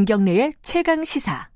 김경래의 0.00 0.52
최강 0.62 1.04
시사. 1.04 1.50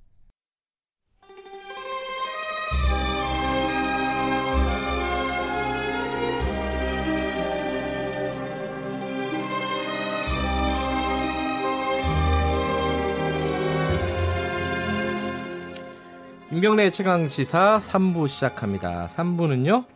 김경래의 16.51 16.93
최강 16.93 17.31
시사 17.31 17.79
3부 17.79 18.29
시작합니다. 18.29 19.07
3부는요. 19.07 19.87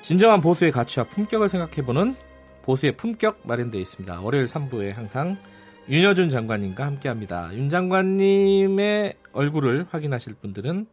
진정한 0.00 0.40
보수의 0.40 0.72
가치와 0.72 1.04
품격을 1.08 1.50
생각해보는 1.50 2.16
보수의 2.62 2.96
품격 2.96 3.40
마련되어 3.42 3.82
있습니다. 3.82 4.22
월요일 4.22 4.46
3부에 4.46 4.94
항상 4.94 5.36
윤여준 5.88 6.30
장관님과 6.30 6.86
함께합니다. 6.86 7.54
윤 7.54 7.68
장관님의 7.68 9.14
얼굴을 9.32 9.86
확인하실 9.90 10.34
분들은 10.34 10.86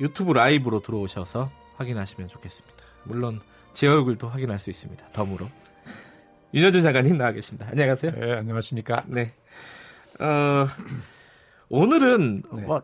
유튜브 0.00 0.32
라이브로 0.32 0.80
들어오셔서 0.80 1.50
확인하시면 1.76 2.28
좋겠습니다. 2.28 2.76
물론 3.04 3.40
제 3.72 3.86
얼굴도 3.86 4.28
확인할 4.28 4.58
수 4.58 4.70
있습니다. 4.70 5.10
덤으로. 5.10 5.46
윤여준 6.52 6.82
장관님 6.82 7.18
나와 7.18 7.30
계십니다. 7.32 7.68
안녕하세요. 7.70 8.12
네, 8.12 8.32
안녕하십니까. 8.32 9.04
네. 9.06 9.32
어, 10.18 10.66
오늘은 11.68 12.42
네. 12.52 12.62
뭐 12.62 12.82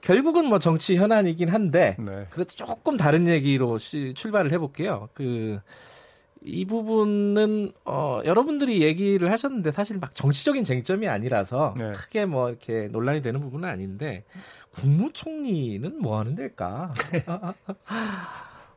결국은 0.00 0.46
뭐 0.46 0.58
정치 0.58 0.96
현안이긴 0.96 1.50
한데 1.50 1.96
네. 1.98 2.26
그래도 2.30 2.54
조금 2.54 2.96
다른 2.96 3.28
얘기로 3.28 3.76
시, 3.76 4.14
출발을 4.14 4.52
해볼게요. 4.52 5.10
그 5.12 5.60
이 6.46 6.66
부분은 6.66 7.72
어 7.86 8.20
여러분들이 8.24 8.82
얘기를 8.82 9.32
하셨는데 9.32 9.72
사실 9.72 9.98
막 9.98 10.14
정치적인 10.14 10.62
쟁점이 10.62 11.08
아니라서 11.08 11.74
네. 11.76 11.92
크게 11.92 12.26
뭐 12.26 12.50
이렇게 12.50 12.88
논란이 12.88 13.22
되는 13.22 13.40
부분은 13.40 13.66
아닌데 13.66 14.24
국무총리는 14.72 15.98
뭐 16.00 16.18
하는 16.18 16.34
데일까? 16.34 16.92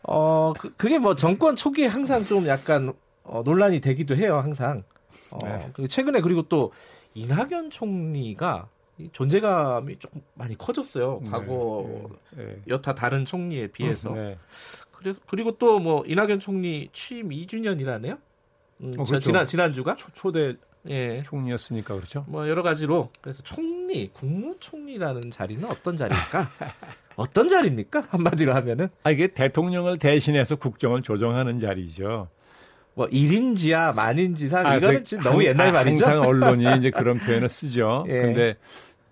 어 0.03 0.53
그, 0.57 0.73
그게 0.77 0.97
뭐 0.97 1.15
정권 1.15 1.57
초기에 1.57 1.87
항상 1.87 2.23
좀 2.23 2.47
약간 2.47 2.93
어, 3.23 3.41
논란이 3.43 3.81
되기도 3.81 4.15
해요 4.15 4.37
항상. 4.37 4.83
어, 5.29 5.39
네. 5.43 5.87
최근에 5.87 6.21
그리고 6.21 6.43
또 6.43 6.71
이낙연 7.15 7.69
총리가 7.69 8.69
존재감이 9.11 9.99
조금 9.99 10.21
많이 10.33 10.57
커졌어요. 10.57 11.19
네, 11.21 11.29
과거 11.29 12.09
네, 12.31 12.45
네. 12.45 12.61
여타 12.67 12.95
다른 12.95 13.25
총리에 13.25 13.67
비해서. 13.67 14.11
네. 14.11 14.37
그래서 14.97 15.19
그리고 15.27 15.51
또 15.57 15.79
뭐 15.79 16.03
이낙연 16.05 16.39
총리 16.39 16.89
취임 16.91 17.29
2주년이라네요. 17.29 18.17
음, 18.81 18.91
어, 18.97 19.03
그렇죠. 19.05 19.19
지난 19.19 19.45
지난주가 19.47 19.95
초, 20.15 20.31
대 20.31 20.55
예. 20.89 21.23
총리였으니까 21.25 21.95
그렇죠. 21.95 22.25
뭐 22.27 22.47
여러 22.47 22.63
가지로 22.63 23.09
그래서 23.21 23.41
총리, 23.43 24.09
국무총리라는 24.13 25.31
자리는 25.31 25.63
어떤 25.65 25.97
자리일까? 25.97 26.49
어떤 27.15 27.47
자리입니까? 27.49 28.05
한마디로 28.09 28.53
하면은 28.53 28.89
아 29.03 29.11
이게 29.11 29.27
대통령을 29.27 29.97
대신해서 29.97 30.55
국정을 30.55 31.01
조정하는 31.01 31.59
자리죠. 31.59 32.27
뭐 32.93 33.07
1인지야 33.07 33.95
만인지상 33.95 34.65
아, 34.65 34.75
이거는 34.77 35.03
너무 35.23 35.43
옛날 35.43 35.71
말이죠. 35.71 36.05
항상 36.05 36.21
언론이 36.27 36.65
이제 36.79 36.89
그런 36.89 37.19
표현을 37.19 37.49
쓰죠. 37.49 38.05
예. 38.07 38.21
근데 38.21 38.55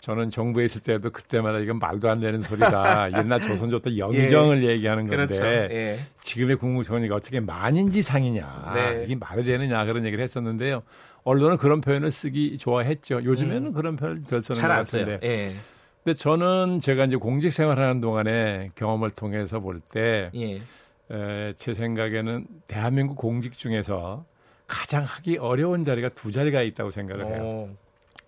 저는 0.05 0.29
정부에 0.29 0.65
있을 0.65 0.81
때도 0.81 1.09
그때마다 1.09 1.57
이건 1.57 1.79
말도 1.79 2.07
안 2.07 2.19
되는 2.19 2.39
소리다. 2.39 3.09
옛날 3.17 3.39
조선조 3.39 3.79
때 3.79 3.97
영정을 3.97 4.61
예. 4.61 4.67
얘기하는 4.73 5.07
건데 5.07 5.25
그렇죠. 5.25 5.43
예. 5.43 5.99
지금의 6.19 6.57
국무총리가 6.57 7.15
어떻게 7.15 7.39
만인지 7.39 8.03
상이냐 8.03 8.73
네. 8.75 9.03
이게 9.05 9.15
말이 9.15 9.43
되느냐 9.43 9.83
그런 9.83 10.05
얘기를 10.05 10.23
했었는데요. 10.23 10.83
언론은 11.23 11.57
그런 11.57 11.81
표현을 11.81 12.11
쓰기 12.11 12.59
좋아했죠. 12.59 13.23
요즘에는 13.23 13.65
음. 13.65 13.73
그런 13.73 13.95
표현을 13.95 14.25
덜 14.25 14.43
쓰는 14.43 14.61
것 14.61 14.67
같은데. 14.67 15.19
예. 15.23 15.55
근데 16.03 16.15
저는 16.15 16.79
제가 16.81 17.05
이제 17.05 17.15
공직 17.15 17.49
생활하는 17.49 17.99
동안에 17.99 18.69
경험을 18.75 19.09
통해서 19.09 19.59
볼때 19.59 20.29
예. 20.35 21.53
제 21.57 21.73
생각에는 21.73 22.45
대한민국 22.67 23.15
공직 23.15 23.57
중에서 23.57 24.23
가장 24.67 25.03
하기 25.03 25.39
어려운 25.39 25.83
자리가 25.83 26.09
두 26.09 26.31
자리가 26.31 26.61
있다고 26.61 26.91
생각을 26.91 27.25
해요. 27.25 27.43
오. 27.43 27.84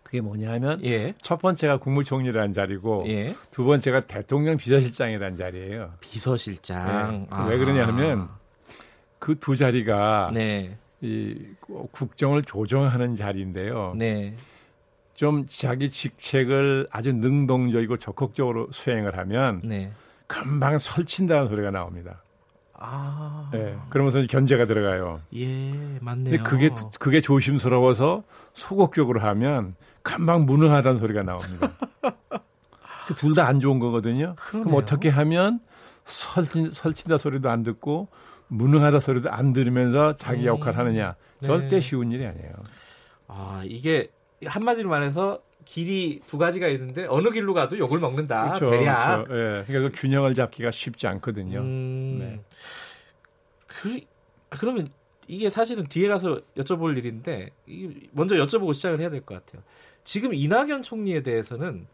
그게 0.07 0.21
뭐냐면 0.21 0.81
예. 0.85 1.13
첫 1.21 1.37
번째가 1.37 1.77
국무총리라는 1.77 2.53
자리고 2.53 3.03
예. 3.07 3.35
두 3.51 3.65
번째가 3.65 4.01
대통령 4.01 4.55
비서실장이라는 4.55 5.35
자리예요. 5.35 5.95
비서실장. 5.99 7.11
네. 7.11 7.27
아. 7.29 7.45
왜 7.47 7.57
그러냐면 7.57 8.29
그 9.19 9.37
두 9.37 9.57
자리가 9.57 10.31
네. 10.33 10.77
이 11.01 11.35
국정을 11.91 12.43
조정하는 12.43 13.15
자리인데요. 13.15 13.95
네. 13.97 14.33
좀 15.13 15.45
자기 15.45 15.89
직책을 15.89 16.87
아주 16.89 17.11
능동적이고 17.11 17.97
적극적으로 17.97 18.69
수행을 18.71 19.17
하면 19.17 19.59
네. 19.65 19.91
금방 20.27 20.77
설친다는 20.77 21.49
소리가 21.49 21.71
나옵니다. 21.71 22.23
아. 22.79 23.49
예. 23.53 23.75
그러면서 23.89 24.21
견제가 24.27 24.65
들어가요. 24.65 25.21
예, 25.35 25.71
맞네요. 26.01 26.37
근데 26.37 26.37
그게 26.37 26.69
그게 26.99 27.21
조심스러워서 27.21 28.23
소극적으로 28.53 29.19
하면 29.21 29.75
금방 30.03 30.45
무능하다는 30.45 30.99
소리가 30.99 31.23
나옵니다. 31.23 31.71
그 33.07 33.13
둘 33.15 33.33
다 33.35 33.47
안 33.47 33.59
좋은 33.59 33.79
거거든요. 33.79 34.35
그러네요. 34.37 34.65
그럼 34.65 34.81
어떻게 34.81 35.07
하면 35.09 35.59
설친, 36.05 36.71
설친다 36.73 37.17
소리도 37.17 37.49
안 37.49 37.63
듣고 37.63 38.09
무능하다 38.49 38.99
소리도 38.99 39.31
안 39.31 39.53
들으면서 39.53 40.15
자기 40.15 40.41
음. 40.41 40.45
역할을 40.47 40.77
하느냐. 40.77 41.15
네. 41.39 41.47
절대 41.47 41.79
쉬운 41.79 42.11
일이 42.11 42.25
아니에요. 42.25 42.51
아, 43.27 43.61
이게 43.65 44.09
한마디로 44.45 44.89
말해서 44.89 45.39
길이 45.65 46.21
두 46.25 46.37
가지가 46.37 46.67
있는데 46.69 47.07
어느 47.09 47.29
길로 47.29 47.53
가도 47.53 47.77
욕을 47.77 47.99
먹는다. 47.99 48.53
그렇죠, 48.53 48.69
대략. 48.71 49.25
그렇죠. 49.25 49.33
예. 49.59 49.63
그러니까 49.67 49.89
그 49.89 50.01
균형을 50.01 50.33
잡기가 50.33 50.71
쉽지 50.71 51.07
않거든요. 51.07 51.59
음, 51.59 52.06
네. 52.37 52.43
그, 53.67 53.99
그러면 54.49 54.87
이게 55.27 55.49
사실은 55.49 55.83
뒤에 55.83 56.07
가서 56.07 56.39
여쭤볼 56.55 56.97
일인데 56.97 57.49
먼저 58.11 58.35
여쭤보고 58.35 58.73
시작을 58.73 58.99
해야 58.99 59.09
될 59.09 59.21
것 59.21 59.35
같아요. 59.45 59.61
지금 60.03 60.33
이낙연 60.33 60.83
총리에 60.83 61.21
대해서는 61.21 61.85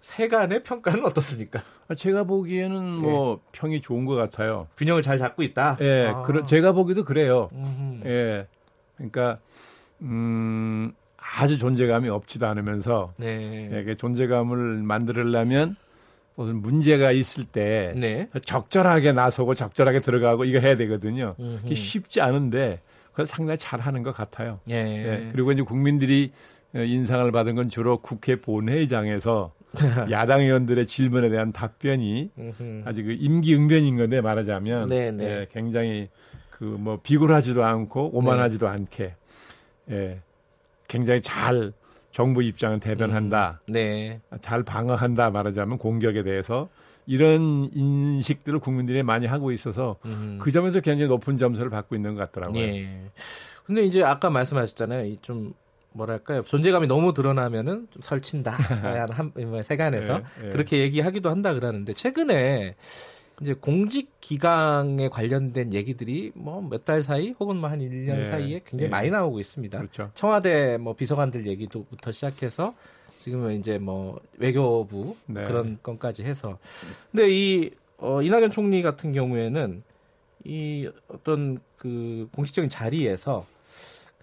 세간의 0.00 0.64
평가는 0.64 1.02
어떻습니까? 1.06 1.62
아, 1.88 1.94
제가 1.94 2.24
보기에는 2.24 2.84
뭐 2.96 3.40
예. 3.42 3.48
평이 3.52 3.80
좋은 3.80 4.04
것 4.04 4.14
같아요. 4.16 4.68
균형을 4.76 5.00
잘 5.00 5.18
잡고 5.18 5.42
있다. 5.42 5.78
예, 5.80 6.06
아. 6.08 6.22
그러, 6.22 6.44
제가 6.44 6.72
보기도 6.72 7.04
그래요. 7.04 7.48
음흠. 7.54 8.06
예, 8.06 8.46
그러니까 8.96 9.38
음, 10.02 10.92
아주 11.16 11.56
존재감이 11.56 12.10
없지도 12.10 12.46
않으면서 12.46 13.14
네. 13.16 13.70
예, 13.72 13.94
존재감을 13.94 14.82
만들려면 14.82 15.76
무슨 16.36 16.56
문제가 16.56 17.12
있을 17.12 17.44
때 17.44 17.92
네. 17.96 18.28
적절하게 18.44 19.12
나서고 19.12 19.54
적절하게 19.54 20.00
들어가고 20.00 20.44
이거 20.44 20.58
해야 20.58 20.76
되거든요. 20.76 21.34
그게 21.36 21.74
쉽지 21.74 22.20
않은데 22.20 22.80
그걸 23.12 23.26
상당히 23.26 23.56
잘하는 23.58 24.02
것 24.02 24.12
같아요. 24.12 24.58
예. 24.70 24.74
예. 24.74 25.28
그리고 25.32 25.52
이제 25.52 25.62
국민들이 25.62 26.32
인상을 26.74 27.30
받은 27.30 27.54
건 27.54 27.68
주로 27.68 27.98
국회 27.98 28.36
본회의장에서 28.36 29.52
야당 30.10 30.40
의원들의 30.40 30.86
질문에 30.86 31.28
대한 31.28 31.52
답변이 31.52 32.30
아주 32.84 33.04
그 33.04 33.12
임기응변인 33.12 33.96
건데 33.96 34.20
말하자면 34.20 34.88
네, 34.88 35.10
네. 35.12 35.24
예, 35.24 35.46
굉장히 35.52 36.08
그 36.50 36.64
뭐 36.64 36.98
비굴하지도 37.02 37.64
않고 37.64 38.16
오만하지도 38.16 38.66
네. 38.66 38.72
않게 38.72 39.14
예, 39.90 40.20
굉장히 40.88 41.20
잘 41.20 41.72
정부 42.14 42.44
입장을 42.44 42.78
대변한다. 42.78 43.60
음, 43.66 43.72
네. 43.72 44.20
잘 44.40 44.62
방어한다 44.62 45.30
말하자면 45.30 45.78
공격에 45.78 46.22
대해서 46.22 46.68
이런 47.06 47.70
인식들을 47.74 48.60
국민들이 48.60 49.02
많이 49.02 49.26
하고 49.26 49.50
있어서 49.50 49.96
음. 50.04 50.38
그 50.40 50.52
점에서 50.52 50.78
굉장히 50.78 51.08
높은 51.08 51.36
점수를 51.36 51.70
받고 51.70 51.96
있는 51.96 52.14
것 52.14 52.20
같더라고요. 52.20 52.62
예. 52.62 53.10
근데 53.64 53.82
이제 53.82 54.04
아까 54.04 54.30
말씀하셨잖아요. 54.30 55.16
좀 55.22 55.54
뭐랄까요 55.92 56.42
존재감이 56.42 56.86
너무 56.86 57.14
드러나면은 57.14 57.88
좀 57.90 58.00
설친다 58.00 58.52
한뭐 59.10 59.62
세간에서 59.64 60.20
예, 60.42 60.46
예. 60.46 60.50
그렇게 60.50 60.78
얘기하기도 60.78 61.28
한다 61.30 61.52
그러는데 61.52 61.94
최근에 61.94 62.76
이제 63.44 63.52
공직 63.54 64.08
기강에 64.20 65.08
관련된 65.10 65.74
얘기들이 65.74 66.32
뭐 66.34 66.62
몇 66.62 66.84
달 66.84 67.02
사이 67.02 67.34
혹은 67.38 67.56
뭐 67.56 67.68
한 67.68 67.78
1년 67.80 68.16
네. 68.16 68.24
사이에 68.26 68.60
굉장히 68.64 68.84
네. 68.84 68.88
많이 68.88 69.10
나오고 69.10 69.38
있습니다. 69.38 69.76
그렇죠. 69.78 70.10
청와대 70.14 70.78
뭐 70.78 70.94
비서관들 70.94 71.46
얘기도부터 71.46 72.10
시작해서 72.10 72.74
지금은 73.18 73.58
이제 73.58 73.76
뭐 73.78 74.18
외교부 74.38 75.16
네. 75.26 75.44
그런 75.46 75.78
건까지 75.82 76.24
해서 76.24 76.58
근데 77.10 77.28
이 77.30 77.70
어, 77.98 78.22
이낙연 78.22 78.50
총리 78.50 78.80
같은 78.82 79.12
경우에는 79.12 79.82
이 80.44 80.88
어떤 81.08 81.58
그 81.76 82.28
공식적인 82.34 82.70
자리에서 82.70 83.46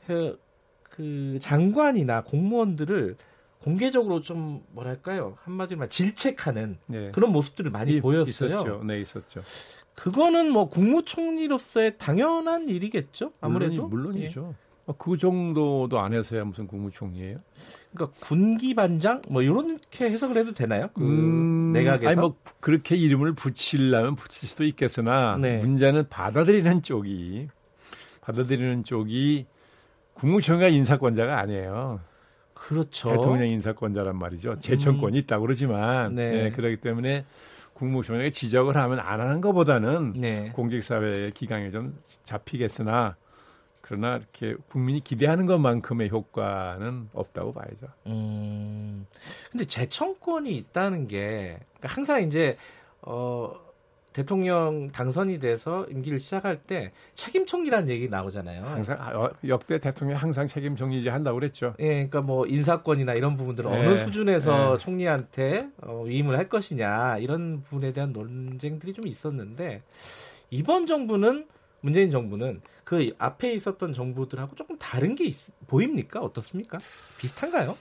그, 0.07 0.39
그 0.83 1.38
장관이나 1.39 2.23
공무원들을 2.23 3.15
공개적으로 3.63 4.22
좀 4.22 4.63
뭐랄까요 4.72 5.38
한마디로 5.44 5.80
말 5.80 5.90
질책하는 5.90 6.78
네. 6.88 7.12
그런 7.12 7.31
모습들을 7.31 7.72
많이 7.72 7.94
이, 7.94 8.02
보였어요. 8.02 8.54
있었죠. 8.54 8.84
네, 8.84 9.02
있었죠. 9.02 9.42
그거는 9.94 10.52
뭐 10.52 10.69
국무총리로서의 10.69 11.98
당연한 11.98 12.69
일이겠죠. 12.69 13.34
아무래도 13.40 13.88
물론이, 13.88 14.31
죠 14.31 14.56
예. 14.58 14.72
어, 14.88 14.96
그 14.98 15.18
정도도 15.18 16.00
안 16.00 16.13
해서야 16.13 16.44
무슨 16.44 16.66
국무총리예요? 16.66 17.40
그러니까 17.94 18.18
군기 18.25 18.74
반장 18.74 19.22
뭐 19.30 19.44
이렇게 19.44 20.10
해석을 20.10 20.38
해도 20.38 20.54
되나요? 20.54 20.90
그 20.96 21.04
음, 21.04 21.72
내각에서 21.74 22.10
아니 22.10 22.19
뭐 22.19 22.36
그렇게 22.60 22.96
이름을 22.96 23.34
붙이려면 23.34 24.16
붙일 24.16 24.50
수도 24.50 24.64
있겠으나 24.64 25.38
네. 25.38 25.60
문제는 25.60 26.10
받아들이는 26.10 26.81
쪽이 26.81 27.48
받아들이는 28.22 28.86
쪽이 28.86 29.46
국무총리가 30.14 30.69
인사권자가 30.69 31.40
아니에요. 31.40 32.00
그렇죠. 32.68 33.10
대통령 33.12 33.48
인사권자란 33.48 34.16
말이죠. 34.16 34.60
제청권이 34.60 35.18
음. 35.18 35.19
있다고 35.19 35.42
그러지만 35.42 36.13
네. 36.13 36.31
네, 36.31 36.52
그렇기 36.52 36.78
때문에 36.78 37.25
국무총리가 37.74 38.30
지적을 38.30 38.75
하면 38.75 39.00
안 39.00 39.19
하는 39.19 39.42
것보다는 39.42 40.13
네. 40.13 40.52
공직사회의 40.54 41.31
기강에 41.31 41.72
좀 41.72 41.98
잡히겠으나 42.24 43.16
그러나 43.81 44.18
이렇게 44.18 44.56
국민이 44.69 45.00
기대하는 45.02 45.48
것만큼의 45.48 46.10
효과는 46.10 47.10
없다고 47.13 47.52
봐야죠. 47.54 47.88
음. 48.06 49.07
근데 49.52 49.66
재청권이 49.66 50.56
있다는 50.56 51.07
게 51.07 51.60
그러니까 51.78 51.88
항상 51.88 52.22
이제 52.22 52.57
어 53.02 53.54
대통령 54.13 54.92
당선이 54.92 55.40
돼서 55.40 55.86
임기를 55.90 56.19
시작할 56.19 56.63
때 56.63 56.92
책임 57.16 57.46
총리라는 57.46 57.90
얘기 57.90 58.10
나오잖아요. 58.10 58.63
항상 58.66 58.98
어, 59.16 59.30
역대 59.48 59.80
대통령 59.80 60.18
항상 60.18 60.48
책임 60.48 60.75
총리제 60.75 61.10
한다고 61.10 61.40
그랬죠. 61.40 61.74
예, 61.80 61.88
그러니까 61.94 62.22
뭐 62.22 62.46
인사권이나 62.46 63.13
이런 63.13 63.38
부분들은 63.38 63.72
네. 63.72 63.80
어느 63.80 63.96
수준에서 63.96 64.74
네. 64.74 64.78
총리한테 64.84 65.69
어, 65.84 66.04
위임을 66.06 66.38
할 66.38 66.50
것이냐 66.50 67.19
이런 67.19 67.63
부분에 67.63 67.94
대한 67.94 68.12
논쟁들이 68.12 68.94
좀 68.94 69.08
있었는데 69.08 69.81
이번 70.50 70.88
정부는 70.88 71.48
문재인 71.80 72.12
정부는 72.12 72.62
그 72.84 73.12
앞에 73.18 73.54
있었던 73.54 73.94
정부들하고 73.94 74.56
조금 74.56 74.78
다른 74.78 75.16
게 75.16 75.24
있, 75.25 75.36
보입니까? 75.68 76.19
어떻습니까? 76.19 76.78
비슷한가요? 77.18 77.75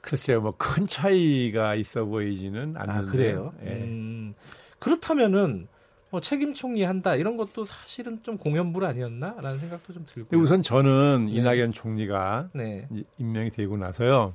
글쎄요, 0.00 0.40
뭐 0.40 0.54
큰 0.56 0.86
차이가 0.86 1.74
있어 1.74 2.04
보이지는 2.04 2.76
않는데. 2.76 2.92
아, 2.92 3.02
그래요? 3.10 3.52
예. 3.64 3.70
음, 3.70 4.34
그렇다면은 4.78 5.68
뭐 6.12 6.20
책임 6.20 6.52
총리 6.52 6.84
한다 6.84 7.16
이런 7.16 7.38
것도 7.38 7.64
사실은 7.64 8.22
좀 8.22 8.36
공연불 8.36 8.84
아니었나라는 8.84 9.58
생각도 9.58 9.94
좀 9.94 10.04
들고. 10.04 10.36
우선 10.36 10.60
저는 10.62 11.24
네. 11.24 11.32
이낙연 11.32 11.72
총리가 11.72 12.50
네. 12.52 12.86
임명이 13.16 13.48
되고 13.48 13.78
나서요. 13.78 14.34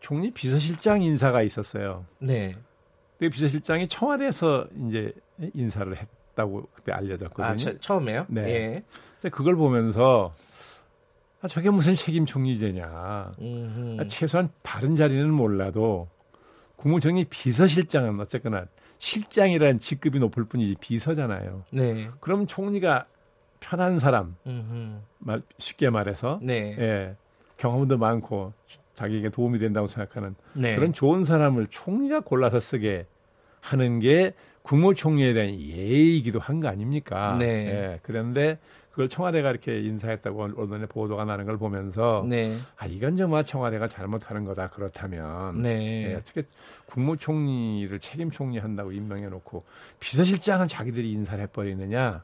총리 0.00 0.32
비서실장 0.32 1.00
인사가 1.00 1.42
있었어요. 1.42 2.04
네. 2.18 2.56
그 3.20 3.30
비서실장이 3.30 3.86
청와대에서 3.86 4.66
이제 4.88 5.12
인사를 5.54 5.96
했다고 5.96 6.68
그때 6.74 6.90
알려졌거든요. 6.90 7.46
아, 7.46 7.54
처, 7.54 7.78
처음에요? 7.78 8.26
네. 8.28 8.84
예. 9.22 9.28
그걸 9.30 9.54
보면서 9.54 10.34
아, 11.42 11.46
저게 11.46 11.70
무슨 11.70 11.94
책임 11.94 12.26
총리제냐. 12.26 12.84
아, 12.88 13.32
최소한 14.08 14.48
다른 14.62 14.96
자리는 14.96 15.32
몰라도 15.32 16.08
국무총리 16.74 17.24
비서실장은 17.26 18.18
어쨌거나 18.18 18.66
실장이라는 19.06 19.80
직급이 19.80 20.20
높을 20.20 20.44
뿐이지 20.44 20.76
비서잖아요. 20.78 21.64
네. 21.70 22.08
그럼 22.20 22.46
총리가 22.46 23.06
편한 23.58 23.98
사람, 23.98 24.36
말, 25.18 25.42
쉽게 25.58 25.90
말해서 25.90 26.38
네. 26.40 26.76
예, 26.78 27.16
경험도 27.56 27.98
많고 27.98 28.52
자기에게 28.94 29.30
도움이 29.30 29.58
된다고 29.58 29.88
생각하는 29.88 30.36
네. 30.52 30.76
그런 30.76 30.92
좋은 30.92 31.24
사람을 31.24 31.66
총리가 31.70 32.20
골라서 32.20 32.60
쓰게 32.60 33.06
하는 33.60 33.98
게 33.98 34.34
국무총리에 34.62 35.32
대한 35.32 35.50
예의이기도 35.60 36.38
한 36.38 36.60
거 36.60 36.68
아닙니까? 36.68 37.36
네. 37.40 37.46
예, 37.46 38.00
그런데 38.04 38.60
그걸 38.92 39.08
청와대가 39.08 39.50
이렇게 39.50 39.80
인사했다고 39.80 40.50
언론에 40.56 40.84
보도가 40.84 41.24
나는 41.24 41.46
걸 41.46 41.56
보면서 41.56 42.24
네. 42.28 42.54
아 42.76 42.86
이건 42.86 43.16
정말 43.16 43.42
청와대가 43.42 43.88
잘못하는 43.88 44.44
거다 44.44 44.68
그렇다면 44.68 45.62
네. 45.62 46.10
예, 46.10 46.14
어떻게 46.14 46.44
국무총리를 46.86 47.98
책임 48.00 48.30
총리 48.30 48.58
한다고 48.58 48.92
임명해 48.92 49.28
놓고 49.28 49.64
비서실장은 49.98 50.68
자기들이 50.68 51.10
인사를 51.10 51.42
해버리느냐 51.42 52.20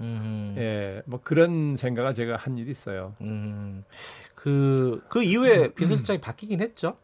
예, 0.59 1.03
뭐 1.07 1.21
그런 1.25 1.75
생각을 1.75 2.13
제가 2.13 2.37
한 2.37 2.59
일이 2.59 2.71
있어요. 2.71 3.15
음. 3.23 3.83
그, 4.35 5.03
그 5.09 5.23
이후에 5.23 5.69
비서실장이 5.69 6.21
바뀌긴 6.21 6.61
했죠. 6.61 6.97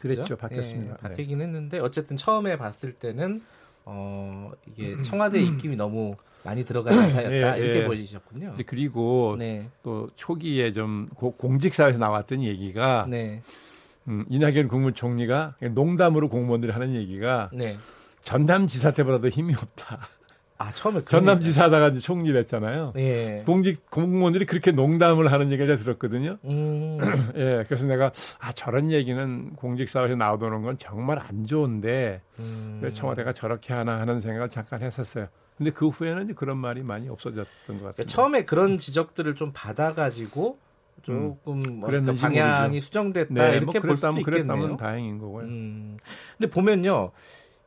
그랬죠. 0.00 0.36
바뀌었습니다. 0.36 0.96
예, 1.04 1.08
바뀌긴 1.08 1.40
했는데 1.40 1.78
어쨌든 1.78 2.16
처음에 2.16 2.58
봤을 2.58 2.92
때는 2.92 3.42
어 3.84 4.50
이게 4.66 5.00
청와대 5.02 5.40
입김이 5.40 5.76
너무 5.76 6.16
많이 6.44 6.64
들어간 6.64 6.94
인사였다 6.94 7.58
예, 7.58 7.62
이렇게 7.62 7.80
예. 7.80 7.86
보이셨군요. 7.86 8.54
그리고 8.66 9.34
네. 9.38 9.68
또 9.82 10.08
초기에 10.14 10.72
좀 10.72 11.08
공직사에서 11.16 11.98
나왔던 11.98 12.42
얘기가 12.42 13.06
네. 13.08 13.42
음, 14.06 14.26
이낙연 14.28 14.68
국무총리가 14.68 15.56
농담으로 15.72 16.28
공무원들이 16.28 16.70
하는 16.70 16.94
얘기가 16.94 17.50
네. 17.52 17.78
전남지사 18.20 18.92
때보다도 18.92 19.30
힘이 19.30 19.54
없다. 19.54 20.08
아 20.56 20.70
처음에 20.72 21.02
전남지사 21.04 21.64
하다가 21.64 21.88
이제 21.88 22.00
총리를 22.00 22.38
했잖아요. 22.40 22.92
예. 22.96 23.42
공직 23.44 23.90
공무원들이 23.90 24.44
그렇게 24.44 24.70
농담을 24.70 25.32
하는 25.32 25.50
얘기를 25.50 25.66
제가 25.66 25.82
들었거든요. 25.82 26.36
음. 26.44 26.98
예, 27.36 27.64
그래서 27.66 27.86
내가 27.86 28.12
아 28.38 28.52
저런 28.52 28.92
얘기는 28.92 29.56
공직사회에서 29.56 30.14
나오는 30.14 30.62
건 30.62 30.76
정말 30.78 31.18
안 31.18 31.44
좋은데 31.44 32.20
음. 32.38 32.80
왜 32.82 32.90
청와대가 32.90 33.32
저렇게 33.32 33.72
하나 33.72 33.98
하는 33.98 34.20
생각을 34.20 34.48
잠깐 34.50 34.82
했었어요. 34.82 35.26
근데 35.56 35.70
그 35.70 35.88
후에는 35.88 36.34
그런 36.34 36.58
말이 36.58 36.82
많이 36.82 37.08
없어졌던 37.08 37.44
것 37.78 37.84
같습니다. 37.84 37.92
그러니까 37.92 38.04
처음에 38.06 38.44
그런 38.44 38.78
지적들을 38.78 39.34
좀 39.36 39.52
받아가지고 39.54 40.58
조금 41.02 41.64
음, 41.64 41.80
뭐 41.80 41.90
방향이 41.90 42.68
모르죠. 42.68 42.84
수정됐다 42.86 43.34
네, 43.34 43.56
이렇게 43.56 43.78
뭐 43.78 43.88
볼 43.88 43.96
수도 43.96 44.18
있겠네요. 44.18 44.76
다행인 44.76 45.18
거고요. 45.18 45.44
음. 45.44 45.96
근데 46.38 46.50
보면요, 46.50 47.12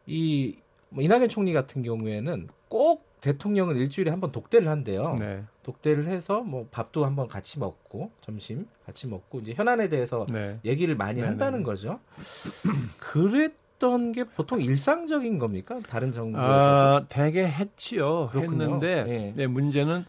이 0.06 0.58
뭐 0.90 1.04
이낙연 1.04 1.28
총리 1.30 1.52
같은 1.54 1.82
경우에는 1.82 2.48
꼭 2.70 3.06
대통령은 3.20 3.76
일주일에 3.76 4.10
한 4.10 4.22
번 4.22 4.32
독대를 4.32 4.70
한대요. 4.70 5.16
네. 5.20 5.44
독대를 5.64 6.06
해서 6.08 6.42
뭐 6.42 6.68
밥도 6.72 7.04
한번 7.06 7.28
같이 7.28 7.60
먹고 7.60 8.12
점심 8.22 8.68
같이 8.86 9.06
먹고 9.08 9.40
이제 9.40 9.54
현안에 9.54 9.90
대해서 9.90 10.26
네. 10.32 10.60
얘기를 10.64 10.96
많이 10.96 11.20
네, 11.20 11.28
한다는 11.28 11.60
네. 11.60 11.66
거죠. 11.66 12.00
그랬 13.00 13.54
했던 13.78 14.12
게 14.12 14.24
보통 14.24 14.62
일상적인 14.62 15.40
겁니까? 15.40 15.80
다른 15.88 16.12
정부에서? 16.12 16.46
아, 16.48 17.06
대개 17.08 17.46
했지요. 17.46 18.30
그렇군요. 18.32 18.64
했는데 18.64 19.04
네. 19.04 19.34
네, 19.36 19.48
문제는 19.48 20.04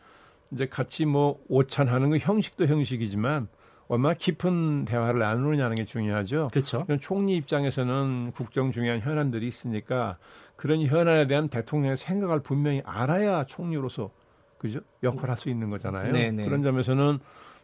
이제 0.51 0.67
같이 0.67 1.05
뭐 1.05 1.41
오찬하는 1.49 2.11
거 2.11 2.17
형식도 2.17 2.67
형식이지만 2.67 3.49
얼마나 3.87 4.15
깊은 4.15 4.87
대화를 4.87 5.21
나누느냐는 5.21 5.77
게 5.77 5.85
중요하죠. 5.85 6.49
그렇죠. 6.53 6.87
총리 7.01 7.37
입장에서는 7.37 8.33
국정 8.33 8.73
중요한 8.73 9.01
현안들이 9.01 9.47
있으니까 9.47 10.19
그런 10.57 10.81
현안에 10.81 11.27
대한 11.27 11.49
대통령의 11.49 11.97
생각을 11.97 12.43
분명히 12.43 12.83
알아야 12.85 13.45
총리로서 13.45 14.11
그죠 14.59 14.81
역할을 15.03 15.31
할수 15.31 15.49
있는 15.49 15.71
거잖아요. 15.71 16.13
네네. 16.13 16.31
네. 16.33 16.45
그런 16.45 16.63
점에서는 16.63 17.19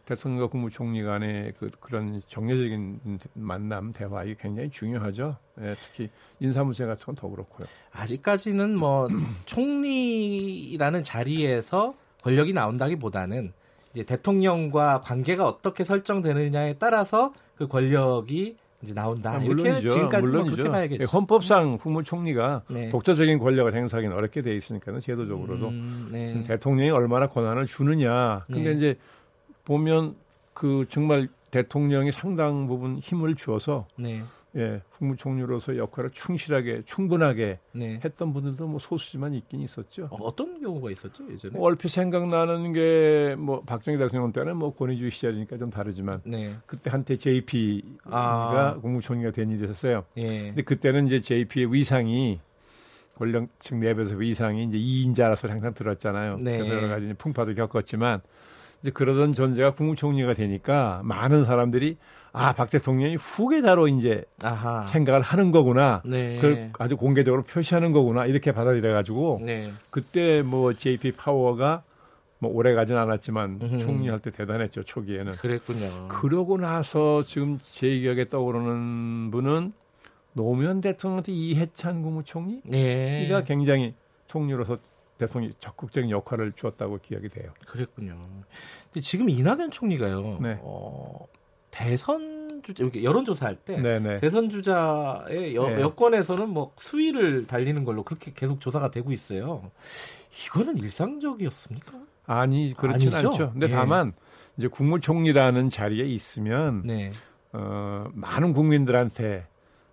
대통령과 0.05 0.47
국무총리 0.47 1.01
간의 1.03 1.53
그, 1.59 1.69
그런 1.79 2.21
정례적인 2.27 3.19
만남, 3.33 3.91
대화 3.91 4.23
이게 4.23 4.35
굉장히 4.39 4.69
중요하죠. 4.69 5.37
예, 5.61 5.73
특히 5.75 6.09
인사문제 6.39 6.85
같은 6.85 7.05
건 7.05 7.15
더 7.15 7.27
그렇고요. 7.29 7.67
아직까지는 7.93 8.75
뭐 8.77 9.07
총리라는 9.45 11.03
자리에서 11.03 11.95
권력이 12.23 12.53
나온다기보다는 12.53 13.53
이제 13.93 14.03
대통령과 14.03 15.01
관계가 15.01 15.47
어떻게 15.47 15.83
설정되느냐에 15.83 16.75
따라서 16.79 17.31
그 17.55 17.67
권력이 17.67 18.57
이제 18.81 18.93
나온다. 18.93 19.35
아, 19.35 19.39
물론이죠. 19.39 19.87
지금까지 19.87 20.27
물론이죠. 20.27 20.55
그렇게 20.55 20.69
봐야겠죠. 20.69 21.01
예, 21.01 21.05
헌법상 21.05 21.77
국무총리가 21.77 22.63
네. 22.69 22.89
독자적인 22.89 23.39
권력을 23.39 23.73
행사하기는 23.73 24.15
어렵게 24.15 24.41
돼 24.41 24.55
있으니까요. 24.55 24.99
제도적으로도 24.99 25.69
음, 25.69 26.09
네. 26.11 26.43
대통령이 26.43 26.89
얼마나 26.91 27.27
권한을 27.27 27.65
주느냐. 27.65 28.43
근데 28.47 28.71
네. 28.71 28.75
이제 28.75 28.97
보면 29.65 30.15
그 30.53 30.85
정말 30.89 31.27
대통령이 31.51 32.11
상당 32.11 32.67
부분 32.67 32.97
힘을 32.99 33.35
주어서 33.35 33.87
네. 33.97 34.23
예, 34.57 34.81
국무총리로서 34.97 35.75
역할을 35.75 36.11
충실하게 36.11 36.83
충분하게 36.85 37.59
네. 37.73 37.99
했던 38.05 38.31
분들도 38.31 38.65
뭐 38.67 38.79
소수지만 38.79 39.33
있긴 39.33 39.59
있었죠. 39.61 40.07
어, 40.11 40.33
떤 40.33 40.61
경우가 40.61 40.91
있었죠 40.91 41.29
예전에? 41.29 41.57
뭐 41.57 41.67
얼핏 41.67 41.89
생각나는 41.89 42.71
게 42.71 43.35
뭐 43.37 43.61
박정희 43.61 43.97
대통령 43.97 44.31
때는 44.31 44.57
뭐 44.57 44.73
권위주의 44.73 45.11
시절이니까 45.11 45.57
좀 45.57 45.69
다르지만 45.69 46.21
네. 46.23 46.55
그때 46.65 46.89
한때 46.89 47.17
JP가 47.17 47.95
아. 48.05 48.77
국무총리가 48.81 49.31
된 49.31 49.49
일이 49.49 49.63
있었어요. 49.65 50.05
예. 50.17 50.47
근데 50.47 50.61
그때는 50.61 51.07
이제 51.07 51.19
JP의 51.19 51.73
위상이 51.73 52.39
권력층 53.17 53.79
내부에서 53.79 54.15
위상이 54.15 54.63
이제 54.65 54.77
2인자라서 54.77 55.47
항상 55.47 55.73
들었잖아요. 55.73 56.37
네. 56.37 56.57
그래서 56.57 56.75
여러 56.75 56.87
가지 56.87 57.13
풍파도 57.13 57.55
겪었지만 57.55 58.21
이제 58.81 58.91
그러던 58.91 59.33
존재가 59.33 59.71
국무총리가 59.71 60.33
되니까 60.33 61.01
많은 61.03 61.43
사람들이 61.43 61.97
아, 62.37 62.51
박 62.51 62.69
대통령이 62.69 63.15
후계자로 63.15 63.87
이제 63.87 64.25
아하. 64.43 64.83
생각을 64.85 65.21
하는 65.21 65.51
거구나. 65.51 66.01
네. 66.05 66.35
그걸 66.35 66.71
아주 66.79 66.97
공개적으로 66.97 67.43
표시하는 67.43 67.93
거구나. 67.93 68.25
이렇게 68.25 68.51
받아들여 68.51 68.91
가지고 68.93 69.39
네. 69.41 69.71
그때 69.89 70.41
뭐 70.41 70.73
JP 70.73 71.13
파워가 71.13 71.83
뭐 72.39 72.51
오래 72.53 72.73
가진 72.73 72.97
않았지만 72.97 73.59
음. 73.61 73.79
총리 73.79 74.09
할 74.09 74.19
때 74.19 74.31
대단했죠 74.31 74.83
초기에는. 74.83 75.31
그랬군요. 75.33 76.09
그러고 76.09 76.57
나서 76.57 77.23
지금 77.25 77.57
제 77.63 77.87
기억에 77.99 78.25
떠오르는 78.25 79.31
분은 79.31 79.71
노무현 80.33 80.81
대통령한테 80.81 81.31
이해찬 81.31 82.01
국무총리, 82.01 82.59
네. 82.65 83.23
이가 83.25 83.43
굉장히 83.45 83.95
총리로서 84.27 84.75
대통령이 85.17 85.53
적극적인 85.59 86.09
역할을 86.11 86.53
주었다고 86.53 86.99
기억이 87.01 87.29
돼요. 87.29 87.51
그랬군요. 87.67 88.17
근데 88.91 89.01
지금 89.01 89.29
이낙연 89.29 89.71
총리가요. 89.71 90.39
네. 90.41 90.59
어, 90.61 91.27
대선 91.71 92.61
주자 92.63 92.83
여론조사할 93.01 93.55
때 93.57 93.79
네네. 93.79 94.17
대선 94.17 94.49
주자의 94.49 95.55
여, 95.55 95.67
네. 95.67 95.81
여권에서는 95.81 96.49
뭐 96.49 96.73
수위를 96.77 97.45
달리는 97.47 97.83
걸로 97.83 98.03
그렇게 98.03 98.31
계속 98.33 98.59
조사가 98.59 98.91
되고 98.91 99.11
있어요. 99.11 99.71
이거는 100.45 100.77
일상적이었습니까? 100.77 101.93
아니 102.27 102.73
그렇진 102.75 103.13
아니죠? 103.13 103.29
않죠. 103.29 103.51
근데 103.51 103.67
예. 103.67 103.69
다만 103.69 104.13
이제 104.57 104.67
국무총리라는 104.67 105.69
자리에 105.69 106.05
있으면 106.05 106.83
네. 106.85 107.11
어, 107.53 108.07
많은 108.13 108.53
국민들한테 108.53 109.45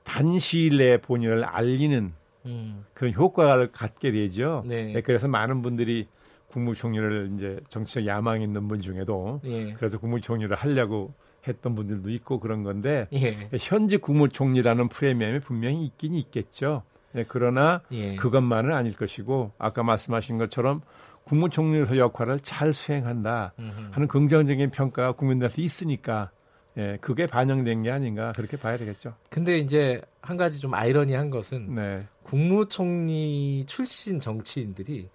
단시일 0.05 0.79
내에 0.79 0.97
본인을 0.99 1.45
알리는 1.45 2.13
음. 2.47 2.85
그런 2.95 3.13
효과를 3.13 3.73
갖게 3.73 4.11
되죠. 4.11 4.63
네. 4.67 4.93
네, 4.93 5.01
그래서 5.01 5.29
많은 5.29 5.63
분들이 5.63 6.09
국무총리를 6.49 7.33
이제 7.35 7.61
정치적 7.69 8.07
야망 8.07 8.43
있는 8.43 8.69
분 8.69 8.81
중에도 8.81 9.41
예. 9.45 9.73
그래서 9.73 9.99
국무총리를 9.99 10.55
하려고 10.55 11.15
했던 11.49 11.75
분들도 11.75 12.11
있고 12.11 12.39
그런 12.41 12.63
건데 12.63 13.09
예. 13.15 13.49
현재 13.59 13.97
국무총리라는 13.97 14.89
프리미엄이 14.89 15.41
분명히 15.41 15.85
있긴 15.87 16.15
있겠죠. 16.15 16.83
예, 17.15 17.25
그러나 17.27 17.81
예. 17.91 18.17
그것만은 18.17 18.73
아닐 18.75 18.95
것이고 18.95 19.53
아까 19.59 19.83
말씀하신 19.83 20.39
것처럼 20.39 20.83
국무총리로서 21.25 21.97
역할을 21.97 22.41
잘 22.41 22.73
수행한다 22.73 23.55
하는 23.93 24.09
긍정적인 24.09 24.71
평가가 24.71 25.13
국민들한테 25.13 25.63
있으니까 25.63 26.31
예, 26.79 26.99
그게 27.01 27.27
반영된 27.27 27.83
게 27.83 27.91
아닌가 27.91 28.33
그렇게 28.35 28.57
봐야 28.57 28.77
되겠죠. 28.77 29.15
근데 29.29 29.59
이제 29.59 30.01
한 30.23 30.37
가지 30.37 30.59
좀 30.59 30.73
아이러니한 30.75 31.31
것은 31.31 31.75
네. 31.75 32.07
국무총리 32.23 33.65
출신 33.67 34.21
정치인들이 34.21 35.09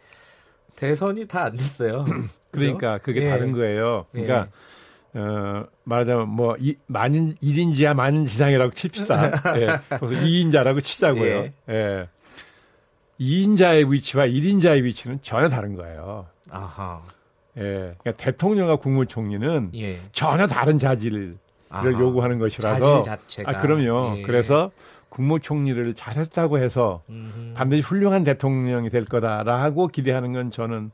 대선이 0.75 1.27
다 1.27 1.45
안 1.45 1.55
됐어요. 1.55 2.05
그러니까 2.51 2.99
그게 2.99 3.23
예. 3.23 3.29
다른 3.29 3.51
거예요. 3.53 4.05
그러니까 4.11 4.47
예. 5.15 5.19
어, 5.19 5.67
말하자면 5.83 6.29
뭐 6.29 6.55
이, 6.59 6.75
만인 6.85 7.35
1인지야 7.41 7.95
만인 7.95 8.25
지상이라고 8.25 8.73
칩시다. 8.73 9.31
예. 9.57 9.79
그래서 9.97 10.13
2인자라고 10.23 10.83
치자고요. 10.83 11.25
예. 11.25 11.53
예. 11.69 12.07
2인자의 13.19 13.91
위치와 13.91 14.27
1인자의 14.27 14.83
위치는 14.83 15.19
전혀 15.23 15.49
다른 15.49 15.75
거예요. 15.75 16.27
아하. 16.51 17.01
예. 17.57 17.95
그러니까 17.97 18.11
대통령과 18.11 18.75
국무총리는 18.75 19.71
예. 19.75 19.99
전혀 20.11 20.45
다른 20.45 20.77
자질 20.77 21.37
을 21.69 21.77
아하. 21.77 21.91
요구하는 21.91 22.39
것이라서 22.39 23.01
자체가. 23.01 23.51
아 23.51 23.57
그럼요. 23.57 24.17
예. 24.17 24.21
그래서 24.21 24.71
국무총리를 25.09 25.93
잘했다고 25.95 26.59
해서 26.59 27.03
음흠. 27.09 27.53
반드시 27.55 27.81
훌륭한 27.81 28.23
대통령이 28.23 28.89
될 28.89 29.05
거다라고 29.05 29.87
기대하는 29.87 30.33
건 30.33 30.51
저는 30.51 30.91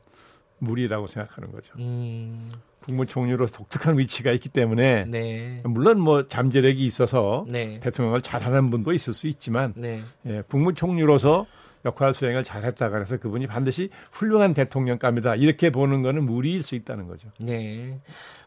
무리라고 0.58 1.06
생각하는 1.06 1.52
거죠. 1.52 1.72
음. 1.78 2.50
국무총리로 2.84 3.46
독특한 3.46 3.98
위치가 3.98 4.30
있기 4.32 4.50
때문에 4.50 5.06
네. 5.06 5.62
물론 5.64 6.00
뭐 6.00 6.26
잠재력이 6.26 6.84
있어서 6.84 7.44
네. 7.48 7.80
대통령을 7.80 8.20
잘하는 8.20 8.70
분도 8.70 8.92
있을 8.92 9.14
수 9.14 9.26
있지만 9.26 9.72
네. 9.76 10.02
예, 10.26 10.42
국무총리로서 10.48 11.46
역할 11.84 12.14
수행을 12.14 12.42
잘했다 12.42 12.88
그래서 12.90 13.16
그분이 13.18 13.46
반드시 13.46 13.90
훌륭한 14.12 14.54
대통령감이다 14.54 15.36
이렇게 15.36 15.70
보는 15.70 16.02
거는 16.02 16.24
무리일 16.24 16.62
수 16.62 16.74
있다는 16.74 17.06
거죠. 17.06 17.28
네. 17.38 17.98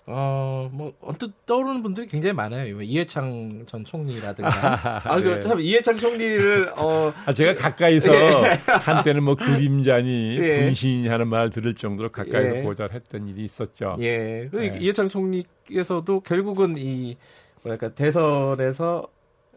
어, 0.10 0.70
뭐 0.72 0.94
언뜻 1.01 1.32
떠오르는 1.46 1.84
분들이 1.84 2.08
굉장히 2.08 2.34
많아요. 2.34 2.75
뭐 2.75 2.82
이해창 2.82 3.65
전 3.67 3.84
총리라든가. 3.84 4.50
아, 5.03 5.22
그, 5.22 5.27
네. 5.27 5.39
참, 5.41 5.60
이해창 5.60 5.98
총리를, 5.98 6.72
어. 6.77 7.13
아, 7.25 7.32
제가 7.34 7.53
가까이서 7.56 8.10
네. 8.10 8.58
한때는 8.65 9.24
뭐 9.24 9.36
그림자니 9.36 10.39
네. 10.39 10.63
분신이 10.63 11.10
하는 11.10 11.27
말 11.27 11.50
들을 11.50 11.74
정도로 11.74 12.10
가까이서 12.10 12.53
네. 12.53 12.62
고절했던 12.62 13.27
일이 13.27 13.44
있었죠. 13.44 13.98
예. 14.00 14.48
그 14.50 14.56
네. 14.56 14.77
이해창 14.79 15.10
총리께서도 15.10 16.22
결국은 16.22 16.75
이, 16.77 17.17
뭐랄까, 17.63 17.89
대선에서 17.89 19.08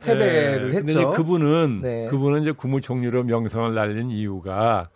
패배를 0.00 0.70
네. 0.70 0.76
했죠. 0.76 1.10
그분은 1.10 1.80
네. 1.82 2.06
그분은 2.08 2.42
이제 2.42 2.52
국무총리로 2.52 3.24
명성을 3.24 3.74
날린 3.74 4.10
이유가 4.10 4.88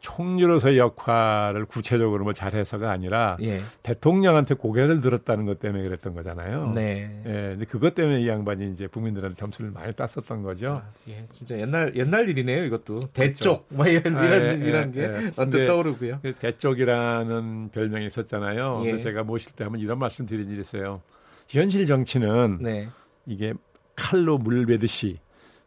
총리로서의 0.00 0.78
역할을 0.78 1.66
구체적으로 1.66 2.24
뭐 2.24 2.32
잘해서가 2.32 2.90
아니라 2.90 3.36
예. 3.42 3.60
대통령한테 3.82 4.54
고개를 4.54 5.00
들었다는 5.00 5.44
것 5.44 5.60
때문에 5.60 5.82
그랬던 5.84 6.14
거잖아요. 6.14 6.72
네. 6.74 7.20
예. 7.26 7.30
근데 7.30 7.64
그것 7.66 7.94
때문에 7.94 8.22
이 8.22 8.28
양반이 8.28 8.70
이제 8.70 8.86
국민들한테 8.86 9.34
점수를 9.34 9.70
많이 9.70 9.92
땄었던 9.92 10.42
거죠. 10.42 10.82
아, 10.82 10.90
예. 11.08 11.26
진짜 11.32 11.58
옛날 11.58 11.92
옛날 11.96 12.28
일이네요, 12.28 12.64
이것도. 12.64 13.00
대쪽 13.12 13.68
그렇죠. 13.68 13.76
뭐 13.76 13.86
이런 13.86 14.16
아, 14.16 14.24
이런, 14.24 14.62
예, 14.62 14.66
이런 14.66 14.90
게 14.90 15.02
예. 15.02 15.32
언뜻 15.36 15.66
떠오르고요. 15.66 16.20
그 16.22 16.32
대쪽이라는 16.32 17.68
별명이 17.70 18.06
있었잖아요. 18.06 18.80
예. 18.84 18.86
그래서 18.86 19.04
제가 19.04 19.22
모실 19.24 19.52
때 19.52 19.64
한번 19.64 19.82
이런 19.82 19.98
말씀 19.98 20.24
드린 20.24 20.50
일이 20.50 20.60
있어요. 20.60 21.02
현실 21.46 21.84
정치는 21.84 22.58
네. 22.62 22.88
이게 23.26 23.52
칼로 24.00 24.38
물 24.38 24.66
베듯이 24.66 25.18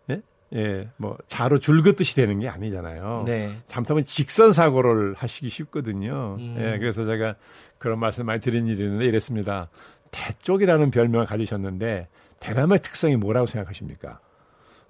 예? 0.10 0.22
예, 0.56 0.90
뭐 0.98 1.18
자로 1.28 1.60
줄 1.60 1.84
긋듯이 1.84 2.16
되는 2.16 2.40
게 2.40 2.50
아니잖아요. 2.50 3.24
네. 3.26 3.54
잘못하면 3.68 4.04
직선 4.04 4.52
사고를 4.52 5.14
하시기 5.14 5.50
쉽거든요. 5.50 6.38
음. 6.40 6.56
예, 6.58 6.78
그래서 6.80 7.06
제가 7.06 7.36
그런 7.78 8.00
말씀 8.00 8.26
많이 8.26 8.42
드린 8.42 8.68
일이 8.68 8.84
있는데 8.84 9.06
이랬습니다. 9.06 9.70
대쪽이라는 10.12 10.92
별명을 10.92 11.26
가지셨는데 11.26 12.08
대남의 12.40 12.80
특성이 12.80 13.16
뭐라고 13.16 13.48
생각하십니까? 13.48 14.20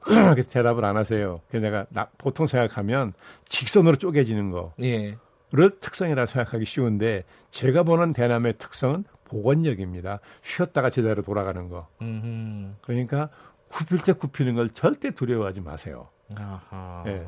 대답을 0.50 0.84
안 0.86 0.98
하세요. 0.98 1.42
그래서 1.50 1.66
내가 1.66 1.86
나, 1.90 2.08
보통 2.18 2.46
생각하면 2.46 3.14
직선으로 3.46 3.96
쪼개지는 3.98 4.52
거. 4.52 4.74
예. 4.82 5.18
를 5.56 5.80
특성이라 5.80 6.26
생각하기 6.26 6.66
쉬운데 6.66 7.24
제가 7.52 7.84
보는 7.84 8.12
대남의 8.12 8.56
특성은 8.58 9.06
복원력입니다. 9.26 10.20
쉬었다가 10.42 10.90
제대로 10.90 11.22
돌아가는 11.22 11.70
거. 11.70 11.88
음흠. 12.02 12.76
그러니까 12.82 13.30
굽힐 13.70 14.00
때 14.00 14.14
굽히는 14.14 14.56
걸 14.56 14.70
절대 14.70 15.12
두려워하지 15.12 15.62
마세요. 15.62 16.08
아하. 16.36 17.04
예. 17.08 17.26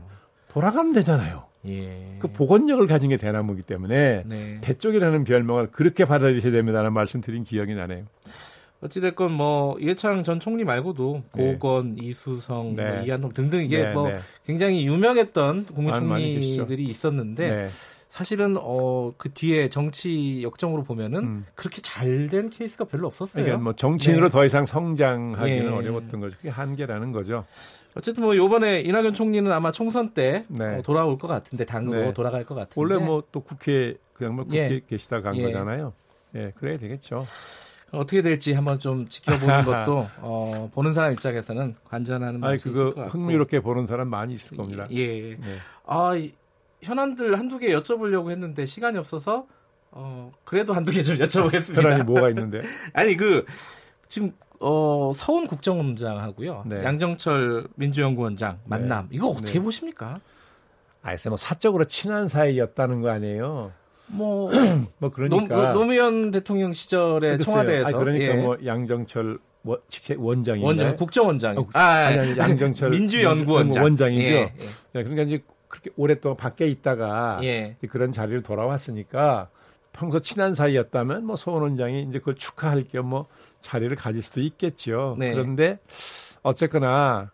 돌아가면 0.49 0.93
되잖아요. 0.93 1.43
예. 1.67 2.17
그 2.19 2.27
복원력을 2.27 2.85
가진 2.87 3.09
게 3.09 3.17
대나무이기 3.17 3.63
때문에 3.63 4.23
네. 4.25 4.61
대쪽이라는 4.61 5.23
별명을 5.23 5.71
그렇게 5.71 6.05
받아들이셔야 6.05 6.51
됩니다라는 6.51 6.93
말씀 6.93 7.21
드린 7.21 7.43
기억이 7.43 7.75
나네요. 7.75 8.05
어찌됐건 8.81 9.31
뭐 9.31 9.79
이해창 9.79 10.21
전 10.23 10.39
총리 10.39 10.63
말고도 10.63 11.23
네. 11.33 11.53
보건, 11.53 11.97
이수성, 11.99 12.75
뭐 12.75 12.83
네. 12.83 12.91
뭐 12.91 13.05
이한동 13.05 13.33
등등 13.33 13.61
이게 13.61 13.83
네, 13.83 13.93
뭐 13.93 14.09
네. 14.09 14.17
굉장히 14.45 14.85
유명했던 14.85 15.65
국무총리들이 15.65 16.83
있었는데 16.83 17.49
네. 17.49 17.69
사실은 18.15 18.55
어 18.57 19.11
그 19.17 19.29
뒤에 19.33 19.67
정치 19.69 20.41
역정으로 20.41 20.83
보면은 20.83 21.19
음. 21.23 21.45
그렇게 21.53 21.81
잘 21.81 22.29
된 22.29 22.49
케이스가 22.49 22.85
별로 22.85 23.07
없었어요. 23.07 23.43
그러니까 23.43 23.61
뭐 23.63 23.73
정치인으로 23.73 24.27
네. 24.27 24.31
더 24.31 24.45
이상 24.45 24.65
성장하기는 24.65 25.69
네. 25.69 25.75
어려웠던 25.75 26.21
거죠. 26.21 26.37
그게 26.37 26.49
한계라는 26.49 27.11
거죠. 27.11 27.43
어쨌든 27.93 28.23
뭐 28.23 28.35
요번에 28.37 28.79
이낙연 28.81 29.13
총리는 29.13 29.51
아마 29.51 29.71
총선 29.73 30.11
때 30.13 30.45
네. 30.47 30.77
어, 30.77 30.81
돌아올 30.81 31.17
것 31.17 31.27
같은데 31.27 31.65
당으로 31.65 31.99
네. 31.99 32.13
돌아갈 32.13 32.45
것 32.45 32.55
같은데 32.55 32.73
원래 32.77 32.97
뭐 32.97 33.21
또 33.31 33.41
국회 33.41 33.95
그냥 34.13 34.35
뭐 34.35 34.45
국회 34.45 34.57
예. 34.71 34.81
계시다 34.87 35.21
간 35.21 35.35
예. 35.35 35.43
거잖아요. 35.43 35.91
예, 36.35 36.51
그래야 36.55 36.75
되겠죠. 36.75 37.25
어떻게 37.91 38.21
될지 38.21 38.53
한번 38.53 38.79
좀 38.79 39.07
지켜보는 39.09 39.63
것도 39.65 40.07
어, 40.21 40.69
보는 40.73 40.93
사람 40.93 41.11
입장에서는 41.13 41.75
관전하는 41.83 42.39
맛이 42.39 42.69
있을 42.69 42.73
것 42.73 42.95
같고 42.95 43.09
흥미롭게 43.09 43.59
보는 43.59 43.87
사람 43.87 44.09
많이 44.09 44.33
있을 44.33 44.55
겁니다. 44.57 44.87
예. 44.91 45.35
네. 45.35 45.57
아 45.85 46.13
현안들 46.85 47.37
한두 47.37 47.57
개 47.59 47.73
여쭤보려고 47.75 48.29
했는데 48.31 48.65
시간이 48.65 48.97
없어서 48.97 49.47
어 49.91 50.31
그래도 50.43 50.73
한두 50.73 50.91
개 50.91 51.03
좀 51.03 51.17
여쭤보겠습니다. 51.17 51.83
현안이 51.83 52.03
뭐가 52.03 52.29
있는데? 52.29 52.61
아니 52.93 53.15
그 53.17 53.45
지금 54.07 54.31
어 54.59 55.11
서훈 55.13 55.47
국정원장하고요. 55.47 56.63
네. 56.67 56.83
양정철 56.83 57.67
민주연구원장 57.75 58.59
만남 58.65 59.07
네. 59.09 59.15
이거 59.15 59.27
어떻게 59.27 59.53
네. 59.59 59.61
보십니까? 59.61 60.19
아, 61.01 61.09
글쎄 61.09 61.29
뭐 61.29 61.37
사적으로 61.37 61.85
친한 61.85 62.27
사이였다는 62.27 63.01
거 63.01 63.09
아니에요? 63.09 63.71
뭐, 64.07 64.49
뭐 64.99 65.09
그러니까 65.09 65.71
노, 65.73 65.85
무현 65.85 66.31
대통령 66.31 66.73
시절에 66.73 67.37
청와대에서 67.39 67.87
아니, 67.89 67.97
그러니까 67.97 68.25
예. 68.25 68.33
뭐 68.41 68.57
양정철 68.63 69.39
원, 69.63 69.79
원장이 70.17 70.63
원장 70.63 70.95
국정원장 70.95 71.57
아, 71.73 71.79
아니, 71.81 72.19
아니 72.19 72.37
양정철 72.37 72.91
민주연구원장 72.91 73.83
원장이죠. 73.83 74.21
예, 74.31 74.35
예. 74.35 74.53
네, 74.93 75.03
그러니까 75.03 75.23
이제 75.23 75.43
그렇게 75.75 75.91
오랫동안 75.97 76.37
밖에 76.37 76.67
있다가 76.67 77.39
예. 77.43 77.75
그런 77.89 78.11
자리를 78.13 78.41
돌아왔으니까 78.43 79.49
평소 79.91 80.19
친한 80.19 80.53
사이였다면 80.53 81.25
뭐 81.25 81.35
소원 81.35 81.63
원장이 81.63 82.03
이제 82.03 82.19
그걸 82.19 82.35
축하할 82.35 82.85
겸 82.87 83.05
뭐 83.09 83.27
자리를 83.61 83.95
가질 83.95 84.21
수도 84.21 84.41
있겠죠. 84.41 85.15
네. 85.17 85.31
그런데 85.33 85.79
어쨌거나 86.43 87.31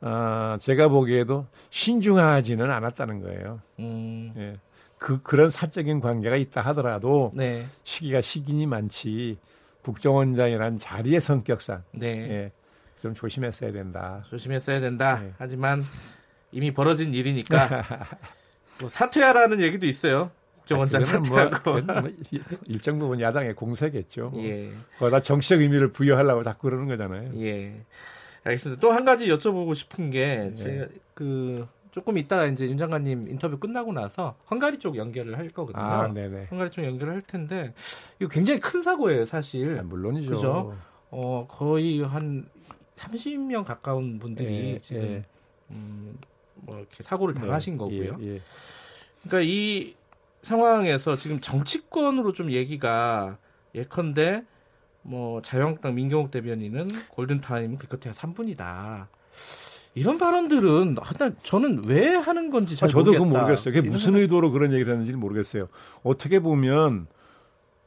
어, 0.00 0.56
제가 0.60 0.88
보기에도 0.88 1.46
신중하지는 1.70 2.70
않았다는 2.70 3.20
거예요. 3.20 3.60
음. 3.78 4.32
예. 4.36 4.56
그 4.98 5.20
그런 5.22 5.50
사적인 5.50 6.00
관계가 6.00 6.36
있다 6.36 6.62
하더라도 6.62 7.30
네. 7.34 7.66
시기가 7.84 8.22
시기니 8.22 8.66
많지 8.66 9.38
국정원장이란 9.82 10.78
자리의 10.78 11.20
성격상 11.20 11.82
네. 11.92 12.06
예, 12.08 12.52
좀 13.02 13.12
조심했어야 13.12 13.70
된다. 13.72 14.22
조심했어야 14.26 14.80
된다. 14.80 15.20
네. 15.20 15.32
하지만 15.36 15.82
이미 16.54 16.72
벌어진 16.72 17.12
일이니까 17.12 17.82
뭐 18.80 18.88
사퇴하라는 18.88 19.60
얘기도 19.60 19.86
있어요. 19.86 20.30
국정원장 20.58 21.02
아, 21.02 21.04
사퇴하고 21.04 21.72
뭐, 21.82 22.00
뭐, 22.00 22.10
일정 22.66 22.98
부분 22.98 23.20
야당의 23.20 23.54
공세겠죠. 23.54 24.30
뭐. 24.30 24.42
예. 24.44 24.70
거다 24.98 25.20
정치적 25.20 25.60
의미를 25.60 25.92
부여하려고 25.92 26.42
자꾸 26.42 26.62
그러는 26.68 26.86
거잖아요. 26.88 27.32
예. 27.40 27.82
알겠습니다. 28.44 28.80
또 28.80 28.92
한 28.92 29.04
가지 29.04 29.26
여쭤보고 29.26 29.74
싶은 29.74 30.10
게 30.10 30.50
예. 30.50 30.54
제가 30.54 30.86
그 31.12 31.66
조금 31.90 32.18
이따가 32.18 32.46
이제 32.46 32.66
윤 32.66 32.78
장관님 32.78 33.28
인터뷰 33.28 33.58
끝나고 33.58 33.92
나서 33.92 34.36
헝가리 34.50 34.78
쪽 34.78 34.96
연결을 34.96 35.36
할 35.36 35.48
거거든요. 35.50 35.84
아, 35.84 36.08
네네. 36.08 36.48
헝가리 36.50 36.70
쪽 36.70 36.84
연결을 36.84 37.14
할 37.14 37.22
텐데 37.22 37.74
이거 38.20 38.28
굉장히 38.28 38.60
큰 38.60 38.80
사고예요, 38.82 39.24
사실. 39.24 39.78
아, 39.78 39.82
물론이죠. 39.82 40.30
그죠? 40.30 40.76
어, 41.10 41.46
거의 41.48 42.00
한 42.02 42.46
30명 42.96 43.64
가까운 43.64 44.18
분들이 44.18 44.72
예, 44.74 44.78
지금 44.78 45.02
예. 45.02 45.22
음, 45.70 46.16
뭐 46.56 46.78
이렇게 46.78 47.02
사고를 47.02 47.34
네, 47.34 47.40
당하신 47.40 47.74
네, 47.74 47.78
거고요. 47.78 48.18
예, 48.22 48.40
그러니까 49.22 49.40
이 49.42 49.94
상황에서 50.42 51.16
지금 51.16 51.40
정치권으로 51.40 52.32
좀 52.32 52.50
얘기가 52.50 53.38
예컨대 53.74 54.44
뭐 55.02 55.42
자유한국당 55.42 55.94
민경욱 55.94 56.30
대변인은 56.30 56.88
골든 57.10 57.40
타임은 57.40 57.78
그것해야 57.78 58.14
3분이다. 58.14 59.06
이런 59.94 60.18
발언들은 60.18 60.96
하여튼 61.00 61.36
저는 61.42 61.84
왜 61.86 62.16
하는 62.16 62.50
건지 62.50 62.74
잘 62.76 62.88
아, 62.88 62.92
저도 62.92 63.12
모르겠다. 63.12 63.42
모르겠어요. 63.42 63.74
그게 63.74 63.80
무슨 63.88 64.16
의도로 64.16 64.50
그런 64.50 64.72
얘기를 64.72 64.92
했는지 64.92 65.12
는 65.12 65.20
모르겠어요. 65.20 65.68
어떻게 66.02 66.40
보면 66.40 67.06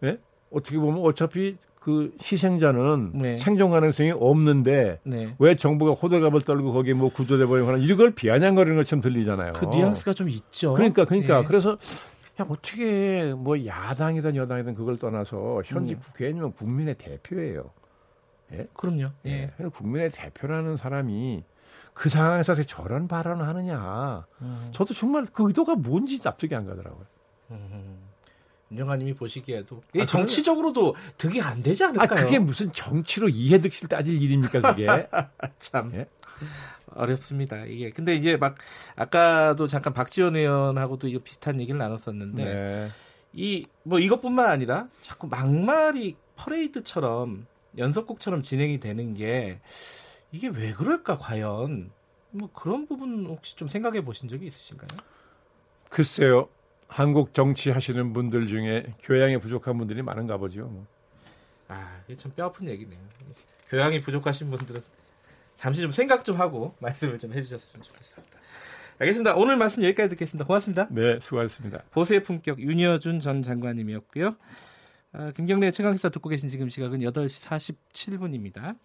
예? 0.03 0.17
어떻게 0.51 0.77
보면 0.77 1.01
어차피 1.01 1.57
그 1.79 2.11
희생자는 2.21 3.11
네. 3.13 3.37
생존 3.37 3.71
가능성이 3.71 4.11
없는데 4.11 4.99
네. 5.03 5.35
왜 5.39 5.55
정부가 5.55 5.91
호들갑을 5.91 6.41
떨고 6.41 6.73
거기에 6.73 6.93
뭐 6.93 7.09
관한 7.11 7.79
이걸 7.79 8.11
비아냥거리는 8.11 8.75
것처럼 8.77 9.01
들리잖아요. 9.01 9.53
그 9.53 9.65
뉘앙스가 9.65 10.13
좀 10.13 10.29
있죠. 10.29 10.73
그러니까 10.73 11.05
그러니까 11.05 11.41
네. 11.41 11.47
그래서 11.47 11.77
야 12.41 12.45
어떻게 12.49 13.33
뭐 13.33 13.65
야당이든 13.65 14.35
여당이든 14.35 14.75
그걸 14.75 14.97
떠나서 14.97 15.61
현직 15.65 15.95
음. 15.95 16.01
국회의원이면 16.01 16.53
국민의 16.53 16.95
대표예요. 16.95 17.71
예? 18.53 18.67
그럼요. 18.73 19.09
예. 19.25 19.51
예. 19.59 19.65
국민의 19.67 20.09
대표라는 20.09 20.77
사람이 20.77 21.43
그 21.93 22.09
상황에서 22.09 22.53
저런 22.63 23.07
발언을 23.07 23.47
하느냐. 23.47 24.25
음. 24.41 24.69
저도 24.71 24.93
정말 24.93 25.25
그 25.31 25.45
의도가 25.47 25.75
뭔지 25.75 26.19
납득이 26.23 26.53
안 26.55 26.65
가더라고요. 26.65 27.05
음. 27.51 28.06
윤영아님이 28.71 29.13
보시기에도 29.13 29.81
아, 29.97 30.05
정치적으로도 30.05 30.95
득이 31.17 31.41
안 31.41 31.63
되지 31.63 31.83
아, 31.83 31.87
않을까요? 31.89 32.19
아, 32.19 32.23
그게 32.23 32.39
무슨 32.39 32.71
정치로 32.71 33.29
이해득실 33.29 33.87
따질 33.87 34.21
일입니까 34.21 34.61
그게? 34.61 34.87
참 35.59 35.91
예? 35.95 36.07
어렵습니다. 36.93 37.65
이게 37.65 37.91
근데 37.91 38.15
이제 38.15 38.37
막 38.37 38.55
아까도 38.95 39.67
잠깐 39.67 39.93
박지원 39.93 40.35
의원하고도 40.35 41.07
이거 41.07 41.19
비슷한 41.23 41.59
얘기를 41.59 41.77
나눴었는데 41.77 42.43
네. 42.43 42.89
이뭐 43.33 43.99
이것뿐만 43.99 44.49
아니라 44.49 44.87
자꾸 45.01 45.27
막말이 45.27 46.15
퍼레이드처럼 46.35 47.45
연속곡처럼 47.77 48.41
진행이 48.41 48.79
되는 48.79 49.13
게 49.13 49.59
이게 50.31 50.47
왜 50.47 50.73
그럴까 50.73 51.17
과연 51.17 51.91
뭐 52.31 52.49
그런 52.53 52.87
부분 52.87 53.25
혹시 53.27 53.55
좀 53.55 53.67
생각해 53.67 54.03
보신 54.03 54.27
적이 54.27 54.47
있으신가요? 54.47 54.87
글쎄요. 55.89 56.49
한국 56.87 57.33
정치 57.33 57.69
하시는 57.69 58.13
분들 58.13 58.47
중에 58.47 58.95
교양이 59.01 59.37
부족한 59.37 59.77
분들이 59.77 60.01
많은가 60.01 60.37
보죠. 60.37 60.65
뭐. 60.65 60.85
아, 61.67 61.99
이게 62.07 62.17
참 62.17 62.31
뼈아픈 62.35 62.67
얘기네요. 62.67 62.99
교양이 63.69 63.97
부족하신 63.97 64.49
분들은 64.49 64.81
잠시 65.55 65.81
좀 65.81 65.91
생각 65.91 66.23
좀 66.23 66.39
하고 66.39 66.75
말씀을 66.79 67.19
좀 67.19 67.33
해주셨으면 67.33 67.83
좋겠습니다. 67.83 68.37
알겠습니다. 68.99 69.35
오늘 69.35 69.57
말씀 69.57 69.83
여기까지 69.83 70.09
듣겠습니다. 70.09 70.45
고맙습니다. 70.45 70.87
네, 70.89 71.19
수고하셨습니다. 71.19 71.83
보수의 71.91 72.23
품격 72.23 72.59
윤여준 72.59 73.19
전 73.19 73.43
장관님이었고요. 73.43 74.35
아, 75.13 75.31
김경래 75.31 75.71
최강시사 75.71 76.09
듣고 76.09 76.29
계신 76.29 76.49
지금 76.49 76.69
시각은 76.69 76.99
8시 76.99 77.73
47분입니다. 77.93 78.77